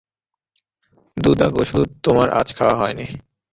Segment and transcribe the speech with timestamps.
[1.17, 3.05] দু দাগ ওষুধ তোমার আজ খাওয়া হয় নি।